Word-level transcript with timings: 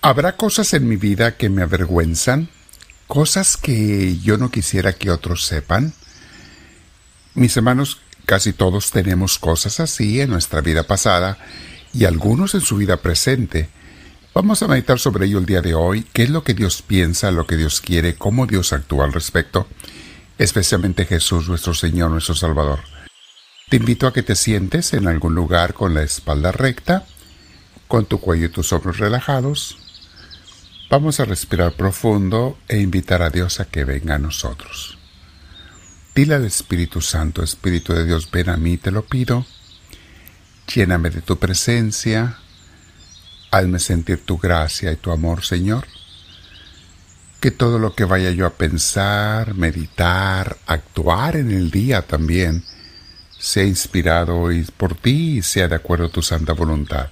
Habrá 0.00 0.36
cosas 0.36 0.74
en 0.74 0.86
mi 0.86 0.94
vida 0.94 1.36
que 1.36 1.48
me 1.48 1.62
avergüenzan, 1.62 2.48
cosas 3.08 3.56
que 3.56 4.16
yo 4.18 4.38
no 4.38 4.50
quisiera 4.50 4.92
que 4.92 5.10
otros 5.10 5.44
sepan. 5.44 5.92
Mis 7.34 7.56
hermanos, 7.56 8.00
casi 8.24 8.52
todos 8.52 8.92
tenemos 8.92 9.38
cosas 9.38 9.80
así 9.80 10.20
en 10.20 10.30
nuestra 10.30 10.60
vida 10.60 10.84
pasada 10.84 11.36
y 11.92 12.04
algunos 12.04 12.54
en 12.54 12.60
su 12.60 12.76
vida 12.76 12.98
presente. 12.98 13.70
Vamos 14.34 14.62
a 14.62 14.68
meditar 14.68 15.00
sobre 15.00 15.26
ello 15.26 15.38
el 15.38 15.46
día 15.46 15.62
de 15.62 15.74
hoy, 15.74 16.06
qué 16.12 16.22
es 16.22 16.30
lo 16.30 16.44
que 16.44 16.54
Dios 16.54 16.80
piensa, 16.80 17.32
lo 17.32 17.48
que 17.48 17.56
Dios 17.56 17.80
quiere, 17.80 18.14
cómo 18.14 18.46
Dios 18.46 18.72
actúa 18.72 19.04
al 19.04 19.12
respecto, 19.12 19.66
especialmente 20.38 21.06
Jesús, 21.06 21.48
nuestro 21.48 21.74
Señor, 21.74 22.12
nuestro 22.12 22.36
Salvador. 22.36 22.78
Te 23.68 23.78
invito 23.78 24.06
a 24.06 24.12
que 24.12 24.22
te 24.22 24.36
sientes 24.36 24.92
en 24.92 25.08
algún 25.08 25.34
lugar 25.34 25.74
con 25.74 25.92
la 25.92 26.04
espalda 26.04 26.52
recta, 26.52 27.04
con 27.88 28.06
tu 28.06 28.20
cuello 28.20 28.46
y 28.46 28.50
tus 28.50 28.72
hombros 28.72 28.98
relajados. 28.98 29.87
Vamos 30.90 31.20
a 31.20 31.26
respirar 31.26 31.72
profundo 31.72 32.56
e 32.66 32.80
invitar 32.80 33.20
a 33.20 33.28
Dios 33.28 33.60
a 33.60 33.66
que 33.66 33.84
venga 33.84 34.14
a 34.14 34.18
nosotros. 34.18 34.96
Dile 36.14 36.34
al 36.34 36.46
Espíritu 36.46 37.02
Santo, 37.02 37.42
Espíritu 37.42 37.92
de 37.92 38.06
Dios, 38.06 38.30
ven 38.30 38.48
a 38.48 38.56
mí, 38.56 38.78
te 38.78 38.90
lo 38.90 39.04
pido. 39.04 39.44
Lléname 40.74 41.10
de 41.10 41.20
tu 41.20 41.38
presencia. 41.38 42.38
Hazme 43.50 43.78
sentir 43.80 44.24
tu 44.24 44.38
gracia 44.38 44.90
y 44.90 44.96
tu 44.96 45.12
amor, 45.12 45.44
Señor. 45.44 45.86
Que 47.38 47.50
todo 47.50 47.78
lo 47.78 47.94
que 47.94 48.04
vaya 48.04 48.30
yo 48.30 48.46
a 48.46 48.54
pensar, 48.54 49.54
meditar, 49.54 50.56
actuar 50.66 51.36
en 51.36 51.50
el 51.50 51.70
día 51.70 52.00
también, 52.00 52.64
sea 53.38 53.64
inspirado 53.64 54.48
por 54.78 54.94
ti 54.94 55.36
y 55.36 55.42
sea 55.42 55.68
de 55.68 55.76
acuerdo 55.76 56.06
a 56.06 56.10
tu 56.10 56.22
santa 56.22 56.54
voluntad. 56.54 57.10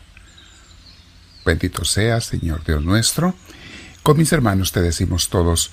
Bendito 1.45 1.85
sea, 1.85 2.23
Señor 2.23 2.65
Dios 2.65 2.82
nuestro. 2.82 3.35
Con 4.07 4.18
mis 4.18 4.30
hermanos 4.30 4.71
te 4.71 4.82
decimos 4.82 5.30
todos, 5.30 5.73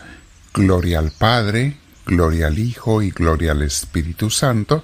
Gloria 0.56 0.98
al 0.98 1.12
Padre, 1.12 1.78
Gloria 2.08 2.48
al 2.48 2.58
Hijo 2.58 3.04
y 3.04 3.12
Gloria 3.12 3.52
al 3.52 3.62
Espíritu 3.62 4.32
Santo, 4.32 4.84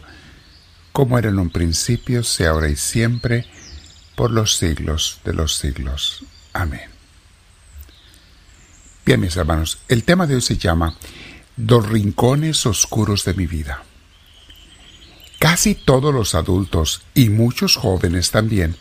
como 0.91 1.17
era 1.17 1.29
en 1.29 1.39
un 1.39 1.49
principio, 1.49 2.23
sea 2.23 2.51
ahora 2.51 2.69
y 2.69 2.75
siempre, 2.75 3.47
por 4.15 4.29
los 4.29 4.55
siglos 4.55 5.19
de 5.25 5.33
los 5.33 5.55
siglos. 5.55 6.23
Amén. 6.53 6.91
Bien, 9.03 9.19
mis 9.19 9.35
hermanos, 9.35 9.79
el 9.87 10.03
tema 10.03 10.27
de 10.27 10.35
hoy 10.35 10.41
se 10.41 10.57
llama 10.57 10.95
Los 11.57 11.89
rincones 11.89 12.67
oscuros 12.67 13.25
de 13.25 13.33
mi 13.33 13.47
vida. 13.47 13.83
Casi 15.39 15.73
todos 15.73 16.13
los 16.13 16.35
adultos 16.35 17.01
y 17.15 17.29
muchos 17.29 17.77
jóvenes 17.77 18.29
también 18.29 18.75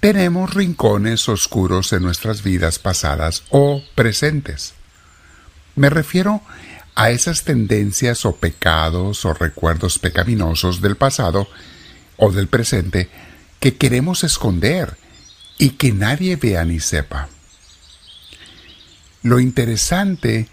tenemos 0.00 0.54
rincones 0.54 1.28
oscuros 1.28 1.92
en 1.92 2.02
nuestras 2.02 2.42
vidas 2.42 2.78
pasadas 2.78 3.42
o 3.50 3.82
presentes. 3.94 4.74
Me 5.74 5.90
refiero 5.90 6.42
a 6.94 7.10
esas 7.10 7.44
tendencias 7.44 8.24
o 8.24 8.36
pecados 8.36 9.24
o 9.24 9.34
recuerdos 9.34 9.98
pecaminosos 9.98 10.80
del 10.80 10.96
pasado 10.96 11.48
o 12.16 12.32
del 12.32 12.48
presente 12.48 13.08
que 13.60 13.76
queremos 13.76 14.24
esconder 14.24 14.96
y 15.58 15.70
que 15.70 15.92
nadie 15.92 16.36
vea 16.36 16.64
ni 16.64 16.80
sepa. 16.80 17.28
Lo 19.22 19.40
interesante 19.40 20.48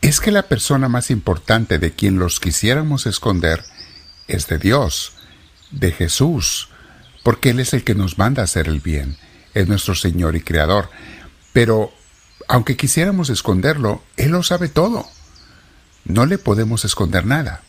es 0.00 0.20
que 0.20 0.30
la 0.30 0.42
persona 0.42 0.88
más 0.88 1.10
importante 1.10 1.78
de 1.78 1.92
quien 1.92 2.18
los 2.18 2.40
quisiéramos 2.40 3.06
esconder 3.06 3.62
es 4.26 4.46
de 4.46 4.58
Dios, 4.58 5.12
de 5.70 5.92
Jesús, 5.92 6.70
porque 7.26 7.50
Él 7.50 7.58
es 7.58 7.74
el 7.74 7.82
que 7.82 7.96
nos 7.96 8.18
manda 8.18 8.42
a 8.42 8.44
hacer 8.44 8.68
el 8.68 8.78
bien, 8.78 9.16
es 9.52 9.66
nuestro 9.66 9.96
Señor 9.96 10.36
y 10.36 10.42
Creador. 10.42 10.90
Pero, 11.52 11.92
aunque 12.46 12.76
quisiéramos 12.76 13.30
esconderlo, 13.30 14.00
Él 14.16 14.30
lo 14.30 14.44
sabe 14.44 14.68
todo. 14.68 15.08
No 16.04 16.24
le 16.24 16.38
podemos 16.38 16.84
esconder 16.84 17.26
nada. 17.26 17.62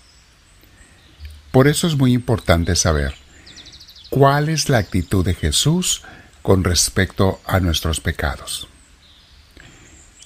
Por 1.49 1.67
eso 1.67 1.87
es 1.87 1.97
muy 1.97 2.13
importante 2.13 2.75
saber 2.75 3.15
cuál 4.11 4.49
es 4.49 4.69
la 4.69 4.77
actitud 4.77 5.25
de 5.25 5.33
Jesús 5.33 6.03
con 6.43 6.63
respecto 6.63 7.41
a 7.47 7.59
nuestros 7.59 7.99
pecados. 7.99 8.67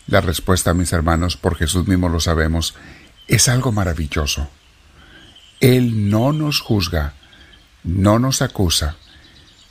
La 0.07 0.19
respuesta, 0.19 0.73
mis 0.73 0.91
hermanos, 0.91 1.37
por 1.37 1.55
Jesús 1.55 1.87
mismo 1.87 2.09
lo 2.09 2.19
sabemos, 2.19 2.75
es 3.29 3.47
algo 3.47 3.71
maravilloso. 3.71 4.49
Él 5.61 6.09
no 6.09 6.33
nos 6.33 6.59
juzga, 6.59 7.13
no 7.85 8.19
nos 8.19 8.41
acusa, 8.41 8.97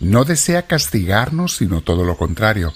no 0.00 0.25
desea 0.25 0.66
castigarnos, 0.66 1.56
sino 1.56 1.83
todo 1.83 2.05
lo 2.05 2.16
contrario. 2.16 2.72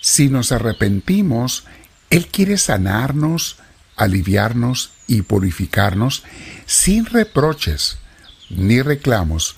Si 0.00 0.28
nos 0.28 0.52
arrepentimos, 0.52 1.64
Él 2.10 2.28
quiere 2.28 2.58
sanarnos, 2.58 3.56
aliviarnos 3.96 4.92
y 5.06 5.22
purificarnos 5.22 6.22
sin 6.66 7.06
reproches 7.06 7.98
ni 8.50 8.82
reclamos 8.82 9.56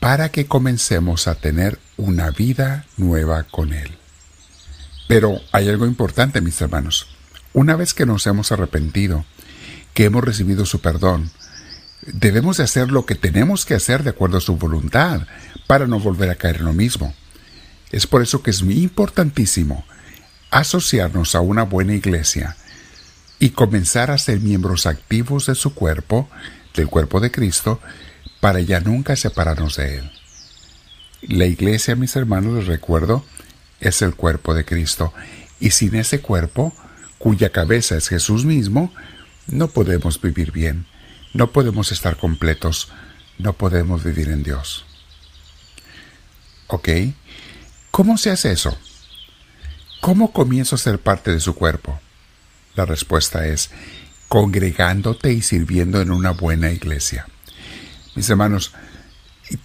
para 0.00 0.30
que 0.30 0.46
comencemos 0.46 1.28
a 1.28 1.34
tener 1.34 1.78
una 1.96 2.30
vida 2.30 2.86
nueva 2.96 3.44
con 3.44 3.72
Él. 3.72 3.96
Pero 5.06 5.40
hay 5.52 5.68
algo 5.68 5.86
importante, 5.86 6.40
mis 6.40 6.60
hermanos. 6.60 7.06
Una 7.52 7.76
vez 7.76 7.94
que 7.94 8.06
nos 8.06 8.26
hemos 8.26 8.50
arrepentido, 8.50 9.24
que 9.92 10.04
hemos 10.04 10.24
recibido 10.24 10.66
su 10.66 10.80
perdón, 10.80 11.30
debemos 12.06 12.58
de 12.58 12.64
hacer 12.64 12.90
lo 12.90 13.06
que 13.06 13.14
tenemos 13.14 13.64
que 13.64 13.74
hacer 13.74 14.02
de 14.02 14.10
acuerdo 14.10 14.38
a 14.38 14.42
su 14.42 14.56
voluntad 14.56 15.26
para 15.66 15.86
no 15.86 15.98
volver 15.98 16.30
a 16.30 16.36
caer 16.36 16.56
en 16.56 16.66
lo 16.66 16.72
mismo. 16.72 17.14
Es 17.92 18.06
por 18.06 18.22
eso 18.22 18.42
que 18.42 18.50
es 18.50 18.62
muy 18.62 18.82
importantísimo 18.82 19.84
asociarnos 20.50 21.34
a 21.34 21.40
una 21.40 21.64
buena 21.64 21.94
iglesia 21.94 22.56
y 23.38 23.50
comenzar 23.50 24.10
a 24.10 24.18
ser 24.18 24.40
miembros 24.40 24.86
activos 24.86 25.46
de 25.46 25.54
su 25.54 25.74
cuerpo, 25.74 26.28
del 26.74 26.88
cuerpo 26.88 27.20
de 27.20 27.30
Cristo, 27.30 27.80
para 28.40 28.60
ya 28.60 28.80
nunca 28.80 29.16
separarnos 29.16 29.76
de 29.76 29.98
Él. 29.98 30.10
La 31.22 31.46
iglesia, 31.46 31.96
mis 31.96 32.14
hermanos, 32.16 32.54
les 32.54 32.66
recuerdo, 32.66 33.24
es 33.80 34.02
el 34.02 34.14
cuerpo 34.14 34.54
de 34.54 34.64
Cristo, 34.64 35.12
y 35.58 35.70
sin 35.70 35.94
ese 35.94 36.20
cuerpo, 36.20 36.74
cuya 37.18 37.50
cabeza 37.50 37.96
es 37.96 38.08
Jesús 38.08 38.44
mismo, 38.44 38.92
no 39.46 39.68
podemos 39.68 40.20
vivir 40.20 40.52
bien. 40.52 40.86
No 41.34 41.50
podemos 41.50 41.92
estar 41.92 42.16
completos, 42.16 42.88
no 43.38 43.52
podemos 43.52 44.04
vivir 44.04 44.28
en 44.28 44.42
Dios. 44.42 44.84
¿Ok? 46.68 46.88
¿Cómo 47.90 48.16
se 48.16 48.30
hace 48.30 48.52
eso? 48.52 48.78
¿Cómo 50.00 50.32
comienzo 50.32 50.76
a 50.76 50.78
ser 50.78 51.00
parte 51.00 51.32
de 51.32 51.40
su 51.40 51.54
cuerpo? 51.54 52.00
La 52.76 52.86
respuesta 52.86 53.46
es 53.46 53.70
congregándote 54.28 55.32
y 55.32 55.42
sirviendo 55.42 56.00
en 56.00 56.10
una 56.10 56.30
buena 56.30 56.70
iglesia. 56.70 57.26
Mis 58.14 58.30
hermanos, 58.30 58.72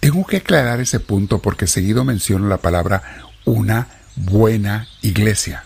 tengo 0.00 0.26
que 0.26 0.38
aclarar 0.38 0.80
ese 0.80 1.00
punto 1.00 1.40
porque 1.40 1.66
seguido 1.66 2.04
menciono 2.04 2.48
la 2.48 2.58
palabra 2.58 3.24
una 3.44 3.88
buena 4.16 4.88
iglesia. 5.02 5.64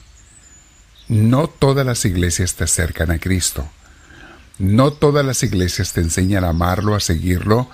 No 1.09 1.49
todas 1.49 1.85
las 1.87 2.05
iglesias 2.05 2.55
te 2.55 2.65
acercan 2.65 3.11
a 3.11 3.19
Cristo. 3.19 3.69
No 4.59 4.93
todas 4.93 5.27
las 5.27 5.43
iglesias 5.43 5.93
te 5.93 6.01
enseñan 6.01 6.45
a 6.45 6.51
amarlo, 6.51 6.95
a 6.95 7.01
seguirlo, 7.01 7.69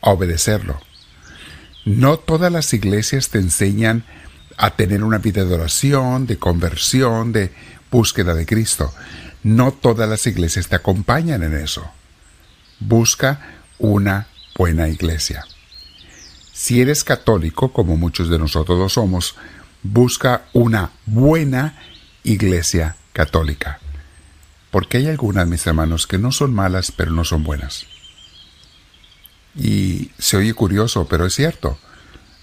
a 0.00 0.10
obedecerlo. 0.10 0.80
No 1.84 2.18
todas 2.18 2.50
las 2.50 2.72
iglesias 2.72 3.28
te 3.28 3.38
enseñan 3.38 4.04
a 4.56 4.70
tener 4.70 5.04
una 5.04 5.18
vida 5.18 5.44
de 5.44 5.54
oración, 5.54 6.26
de 6.26 6.38
conversión, 6.38 7.32
de 7.32 7.52
búsqueda 7.90 8.34
de 8.34 8.46
Cristo. 8.46 8.92
No 9.42 9.72
todas 9.72 10.08
las 10.08 10.26
iglesias 10.26 10.68
te 10.68 10.76
acompañan 10.76 11.42
en 11.42 11.54
eso. 11.54 11.88
Busca 12.80 13.56
una 13.78 14.28
buena 14.56 14.88
iglesia. 14.88 15.44
Si 16.52 16.80
eres 16.80 17.04
católico, 17.04 17.72
como 17.72 17.96
muchos 17.96 18.30
de 18.30 18.38
nosotros 18.38 18.78
lo 18.78 18.88
somos, 18.88 19.36
busca 19.82 20.46
una 20.52 20.90
buena 21.04 21.78
iglesia 22.22 22.96
católica. 23.12 23.80
Porque 24.74 24.98
hay 24.98 25.06
algunas, 25.06 25.46
mis 25.46 25.64
hermanos, 25.68 26.08
que 26.08 26.18
no 26.18 26.32
son 26.32 26.52
malas, 26.52 26.90
pero 26.90 27.12
no 27.12 27.22
son 27.22 27.44
buenas. 27.44 27.86
Y 29.54 30.10
se 30.18 30.36
oye 30.36 30.52
curioso, 30.52 31.06
pero 31.06 31.26
es 31.26 31.34
cierto. 31.36 31.78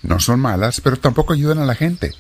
No 0.01 0.17
son 0.21 0.39
malas, 0.39 0.79
pero 0.79 0.95
tampoco 0.95 1.33
ayudan 1.33 1.59
a 1.59 1.65
la 1.65 1.75
gente, 1.75 2.13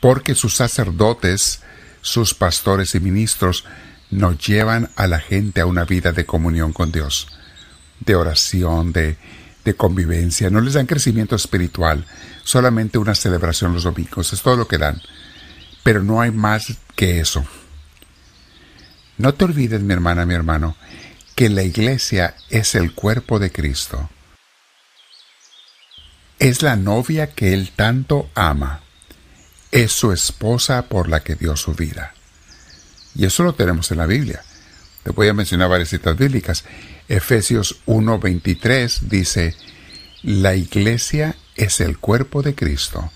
porque 0.00 0.36
sus 0.36 0.54
sacerdotes, 0.54 1.62
sus 2.02 2.34
pastores 2.34 2.94
y 2.94 3.00
ministros 3.00 3.64
nos 4.12 4.38
llevan 4.38 4.90
a 4.94 5.08
la 5.08 5.18
gente 5.18 5.60
a 5.60 5.66
una 5.66 5.84
vida 5.84 6.12
de 6.12 6.24
comunión 6.24 6.72
con 6.72 6.92
Dios, 6.92 7.26
de 7.98 8.14
oración, 8.14 8.92
de, 8.92 9.16
de 9.64 9.74
convivencia. 9.74 10.50
No 10.50 10.60
les 10.60 10.74
dan 10.74 10.86
crecimiento 10.86 11.34
espiritual, 11.34 12.06
solamente 12.44 12.96
una 12.96 13.16
celebración 13.16 13.74
los 13.74 13.82
domingos, 13.82 14.32
es 14.32 14.40
todo 14.40 14.56
lo 14.56 14.68
que 14.68 14.78
dan. 14.78 15.02
Pero 15.82 16.04
no 16.04 16.20
hay 16.20 16.30
más 16.30 16.76
que 16.94 17.18
eso. 17.18 17.44
No 19.18 19.34
te 19.34 19.44
olvides, 19.44 19.82
mi 19.82 19.92
hermana, 19.92 20.26
mi 20.26 20.34
hermano, 20.34 20.76
que 21.34 21.48
la 21.48 21.64
iglesia 21.64 22.36
es 22.50 22.76
el 22.76 22.92
cuerpo 22.94 23.40
de 23.40 23.50
Cristo. 23.50 24.08
Es 26.38 26.62
la 26.62 26.76
novia 26.76 27.34
que 27.34 27.52
Él 27.52 27.72
tanto 27.74 28.30
ama. 28.34 28.82
es 29.70 29.92
su 29.92 30.12
esposa 30.12 30.86
por 30.88 31.10
la 31.10 31.20
que 31.20 31.34
dio 31.34 31.54
su 31.54 31.74
vida. 31.74 32.14
Y 33.14 33.26
eso 33.26 33.42
lo 33.42 33.52
tenemos 33.52 33.90
en 33.90 33.98
la 33.98 34.06
Biblia. 34.06 34.42
Te 35.02 35.10
voy 35.10 35.28
a 35.28 35.34
mencionar 35.34 35.68
varias 35.68 35.90
citas 35.90 36.16
bíblicas. 36.16 36.64
Efesios 37.06 37.80
1:23 37.86 39.00
dice, 39.08 39.54
la 40.22 40.54
iglesia 40.54 41.36
es 41.54 41.80
el 41.80 41.98
cuerpo 41.98 42.42
de 42.42 42.54
Cristo, 42.54 43.10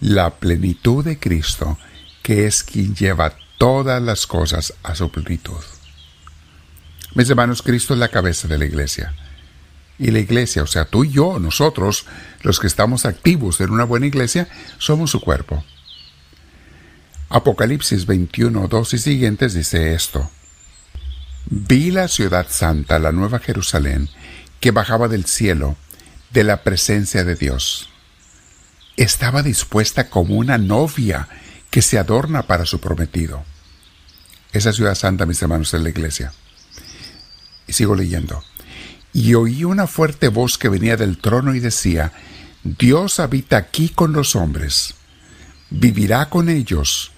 la 0.00 0.34
plenitud 0.34 1.04
de 1.04 1.18
Cristo, 1.18 1.78
que 2.22 2.46
es 2.46 2.62
quien 2.62 2.94
lleva 2.94 3.36
todas 3.58 4.02
las 4.02 4.26
cosas 4.26 4.74
a 4.82 4.94
su 4.94 5.10
plenitud. 5.10 5.62
Mis 7.14 7.30
hermanos, 7.30 7.62
Cristo 7.62 7.94
es 7.94 8.00
la 8.00 8.08
cabeza 8.08 8.48
de 8.48 8.58
la 8.58 8.64
iglesia. 8.64 9.14
Y 9.98 10.10
la 10.10 10.18
iglesia, 10.18 10.62
o 10.62 10.66
sea, 10.66 10.86
tú 10.86 11.04
y 11.04 11.12
yo, 11.12 11.38
nosotros, 11.38 12.06
los 12.42 12.58
que 12.58 12.66
estamos 12.66 13.06
activos 13.06 13.60
en 13.60 13.70
una 13.70 13.84
buena 13.84 14.06
iglesia, 14.06 14.48
somos 14.78 15.10
su 15.10 15.20
cuerpo. 15.20 15.64
Apocalipsis 17.28 18.06
21, 18.06 18.66
2 18.66 18.94
y 18.94 18.98
siguientes 18.98 19.54
dice 19.54 19.94
esto. 19.94 20.30
Vi 21.46 21.90
la 21.90 22.08
ciudad 22.08 22.46
santa, 22.48 22.98
la 22.98 23.12
nueva 23.12 23.38
Jerusalén, 23.38 24.08
que 24.60 24.72
bajaba 24.72 25.08
del 25.08 25.26
cielo, 25.26 25.76
de 26.32 26.42
la 26.42 26.62
presencia 26.62 27.22
de 27.22 27.36
Dios. 27.36 27.90
Estaba 28.96 29.42
dispuesta 29.42 30.10
como 30.10 30.34
una 30.34 30.58
novia 30.58 31.28
que 31.74 31.82
se 31.82 31.98
adorna 31.98 32.46
para 32.46 32.66
su 32.66 32.78
prometido. 32.78 33.42
Esa 34.52 34.72
ciudad 34.72 34.94
santa, 34.94 35.26
mis 35.26 35.42
hermanos, 35.42 35.74
es 35.74 35.82
la 35.82 35.88
iglesia. 35.88 36.32
Y 37.66 37.72
sigo 37.72 37.96
leyendo. 37.96 38.44
Y 39.12 39.34
oí 39.34 39.64
una 39.64 39.88
fuerte 39.88 40.28
voz 40.28 40.56
que 40.56 40.68
venía 40.68 40.96
del 40.96 41.18
trono 41.18 41.52
y 41.52 41.58
decía, 41.58 42.12
Dios 42.62 43.18
habita 43.18 43.56
aquí 43.56 43.88
con 43.88 44.12
los 44.12 44.36
hombres, 44.36 44.94
vivirá 45.68 46.30
con 46.30 46.48
ellos, 46.48 47.10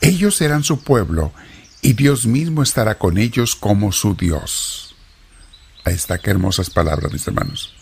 ellos 0.00 0.34
serán 0.34 0.64
su 0.64 0.82
pueblo, 0.82 1.32
y 1.80 1.92
Dios 1.92 2.26
mismo 2.26 2.64
estará 2.64 2.98
con 2.98 3.16
ellos 3.16 3.54
como 3.54 3.92
su 3.92 4.16
Dios. 4.16 4.96
Ahí 5.84 5.94
está, 5.94 6.18
qué 6.18 6.30
hermosas 6.30 6.68
palabras, 6.68 7.12
mis 7.12 7.28
hermanos. 7.28 7.72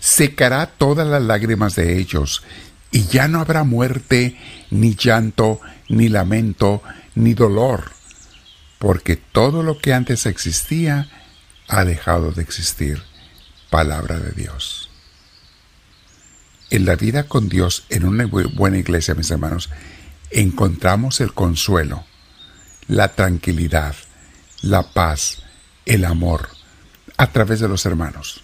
Secará 0.00 0.64
todas 0.64 1.06
las 1.06 1.22
lágrimas 1.22 1.74
de 1.74 1.98
ellos, 1.98 2.42
y 2.90 3.06
ya 3.06 3.28
no 3.28 3.40
habrá 3.40 3.64
muerte, 3.64 4.38
ni 4.70 4.94
llanto, 4.94 5.60
ni 5.88 6.08
lamento, 6.08 6.82
ni 7.14 7.34
dolor, 7.34 7.90
porque 8.78 9.16
todo 9.16 9.62
lo 9.62 9.78
que 9.78 9.92
antes 9.92 10.26
existía 10.26 11.08
ha 11.68 11.84
dejado 11.84 12.32
de 12.32 12.42
existir. 12.42 13.02
Palabra 13.70 14.18
de 14.18 14.32
Dios. 14.32 14.88
En 16.70 16.86
la 16.86 16.96
vida 16.96 17.24
con 17.24 17.48
Dios, 17.48 17.84
en 17.90 18.04
una 18.04 18.26
buena 18.26 18.78
iglesia, 18.78 19.14
mis 19.14 19.30
hermanos, 19.30 19.70
encontramos 20.30 21.20
el 21.20 21.34
consuelo, 21.34 22.04
la 22.86 23.08
tranquilidad, 23.14 23.94
la 24.62 24.92
paz, 24.92 25.42
el 25.86 26.04
amor, 26.04 26.48
a 27.16 27.32
través 27.32 27.60
de 27.60 27.68
los 27.68 27.84
hermanos. 27.86 28.42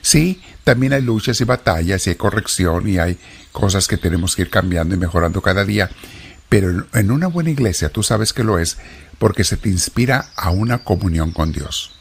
Sí, 0.00 0.42
también 0.68 0.92
hay 0.92 1.00
luchas 1.00 1.40
y 1.40 1.44
batallas 1.44 2.06
y 2.06 2.10
hay 2.10 2.16
corrección 2.16 2.86
y 2.86 2.98
hay 2.98 3.16
cosas 3.52 3.88
que 3.88 3.96
tenemos 3.96 4.36
que 4.36 4.42
ir 4.42 4.50
cambiando 4.50 4.94
y 4.94 4.98
mejorando 4.98 5.40
cada 5.40 5.64
día, 5.64 5.88
pero 6.50 6.86
en 6.92 7.10
una 7.10 7.26
buena 7.26 7.48
iglesia 7.48 7.88
tú 7.88 8.02
sabes 8.02 8.34
que 8.34 8.44
lo 8.44 8.58
es 8.58 8.76
porque 9.18 9.44
se 9.44 9.56
te 9.56 9.70
inspira 9.70 10.28
a 10.36 10.50
una 10.50 10.84
comunión 10.84 11.32
con 11.32 11.52
Dios. 11.52 11.92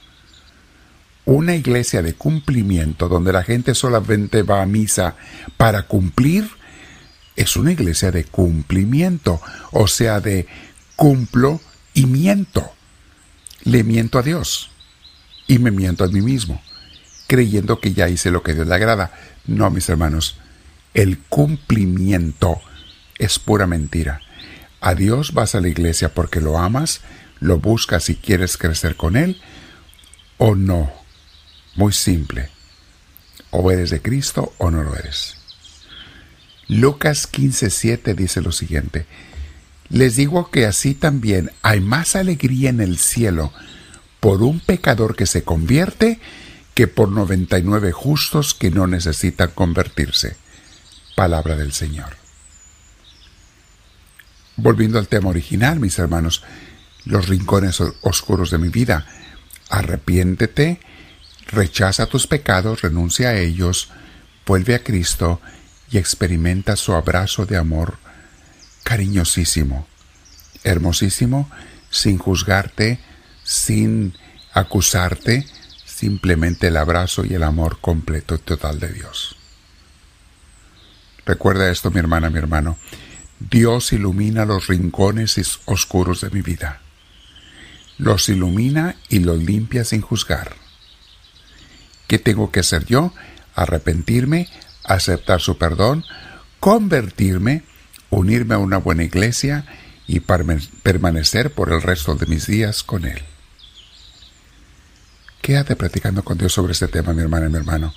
Una 1.24 1.56
iglesia 1.56 2.02
de 2.02 2.16
cumplimiento 2.16 3.08
donde 3.08 3.31
la 3.31 3.42
gente 3.42 3.74
solamente 3.74 4.44
va 4.44 4.62
a 4.62 4.66
misa 4.66 5.16
para 5.56 5.84
cumplir 5.84 6.50
es 7.38 7.56
una 7.56 7.72
iglesia 7.72 8.12
de 8.12 8.25
cumplimiento, 8.25 9.40
o 9.72 9.88
sea, 9.88 10.19
de 10.19 10.46
cumplo 10.98 11.62
y 11.94 12.06
miento. 12.06 12.69
Le 13.64 13.86
miento 13.86 14.19
a 14.19 14.24
Dios 14.24 14.72
y 15.48 15.58
me 15.58 15.72
miento 15.72 16.04
a 16.04 16.10
mí 16.10 16.19
mismo, 16.19 16.62
creyendo 17.28 17.80
que 17.80 17.94
ya 17.94 18.10
hice 18.10 18.32
lo 18.32 18.42
que 18.42 18.54
Dios 18.54 18.68
le 18.68 18.76
agrada. 18.76 19.12
No, 19.46 19.70
mis 19.70 19.88
hermanos, 19.90 20.38
el 20.94 21.20
cumplimiento 21.20 22.60
es 23.20 23.40
pura 23.40 23.68
mentira. 23.68 24.22
A 24.82 24.96
Dios 24.96 25.34
vas 25.34 25.56
a 25.56 25.62
la 25.62 25.68
iglesia 25.68 26.14
porque 26.14 26.42
lo 26.42 26.58
amas, 26.58 27.02
lo 27.40 27.60
buscas 27.60 28.10
y 28.10 28.16
quieres 28.16 28.58
crecer 28.58 28.96
con 28.96 29.16
Él, 29.16 29.42
o 30.38 30.56
no. 30.56 30.92
Muy 31.76 31.94
simple. 31.94 32.50
O 33.52 33.72
eres 33.72 33.90
de 33.90 34.02
Cristo 34.02 34.54
o 34.58 34.72
no 34.72 34.84
lo 34.84 34.96
eres. 34.96 35.38
Lucas 36.68 37.32
15:7 37.32 38.14
dice 38.16 38.42
lo 38.42 38.52
siguiente. 38.52 39.06
Les 39.90 40.16
digo 40.16 40.52
que 40.52 40.66
así 40.66 40.94
también 40.94 41.52
hay 41.62 41.80
más 41.80 42.16
alegría 42.16 42.70
en 42.70 42.82
el 42.82 42.98
cielo 42.98 43.54
por 44.20 44.44
un 44.44 44.60
pecador 44.60 45.16
que 45.16 45.26
se 45.26 45.44
convierte 45.44 46.20
que 46.78 46.88
por 46.88 47.10
99 47.10 47.92
justos 47.92 48.54
que 48.54 48.70
no 48.70 48.86
necesitan 48.86 49.50
convertirse. 49.50 50.38
Palabra 51.16 51.56
del 51.56 51.74
Señor. 51.74 52.18
Volviendo 54.58 55.00
al 55.00 55.08
tema 55.08 55.30
original, 55.30 55.80
mis 55.80 55.98
hermanos, 55.98 56.44
los 57.04 57.30
rincones 57.30 57.82
oscuros 58.02 58.52
de 58.52 58.60
mi 58.60 58.70
vida. 58.70 59.08
Arrepiéntete, 59.72 60.80
rechaza 61.48 62.06
tus 62.06 62.28
pecados, 62.28 62.84
renuncia 62.84 63.30
a 63.30 63.38
ellos, 63.40 63.90
vuelve 64.46 64.76
a 64.76 64.84
Cristo 64.84 65.42
y 65.90 65.98
experimenta 65.98 66.76
su 66.76 66.94
abrazo 66.94 67.48
de 67.48 67.58
amor 67.58 67.98
cariñosísimo, 68.84 69.88
hermosísimo, 70.64 71.50
sin 71.90 72.20
juzgarte, 72.20 73.00
sin 73.44 74.14
acusarte, 74.54 75.48
simplemente 75.98 76.68
el 76.68 76.78
abrazo 76.78 77.26
y 77.26 77.34
el 77.34 77.42
amor 77.42 77.80
completo 77.82 78.36
y 78.36 78.38
total 78.38 78.80
de 78.80 78.90
Dios. 78.90 79.36
Recuerda 81.26 81.72
esto, 81.72 81.90
mi 81.90 81.98
hermana, 81.98 82.30
mi 82.30 82.38
hermano. 82.38 82.78
Dios 83.40 83.92
ilumina 83.94 84.46
los 84.46 84.68
rincones 84.68 85.60
oscuros 85.66 86.22
de 86.22 86.30
mi 86.30 86.44
vida. 86.44 86.82
Los 87.98 88.30
ilumina 88.30 88.96
y 89.10 89.20
los 89.20 89.42
limpia 89.42 89.84
sin 89.86 90.02
juzgar. 90.02 90.56
¿Qué 92.06 92.20
tengo 92.20 92.52
que 92.52 92.60
hacer 92.60 92.86
yo? 92.86 93.12
Arrepentirme, 93.56 94.50
aceptar 94.84 95.42
su 95.42 95.58
perdón, 95.58 96.06
convertirme, 96.60 97.64
unirme 98.12 98.54
a 98.54 98.60
una 98.60 98.78
buena 98.78 99.04
iglesia 99.04 99.66
y 100.06 100.19
permanecer 100.19 101.52
por 101.54 101.74
el 101.74 101.81
resto 101.81 102.14
de 102.14 102.28
mis 102.28 102.45
días 102.45 102.83
con 102.83 103.06
Él. 103.06 103.24
Quédate 105.47 105.77
practicando 105.77 106.23
con 106.23 106.37
Dios 106.37 106.51
sobre 106.51 106.73
este 106.73 106.89
tema, 106.89 107.13
mi 107.13 107.21
hermana 107.21 107.45
y 107.45 107.49
mi 107.49 107.56
hermano, 107.56 107.94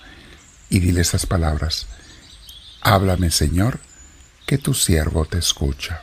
y 0.69 0.78
dile 0.78 1.00
esas 1.00 1.26
palabras. 1.26 1.88
Háblame, 2.80 3.33
Señor, 3.33 3.80
que 4.47 4.57
tu 4.57 4.73
siervo 4.73 5.25
te 5.25 5.38
escucha. 5.38 6.00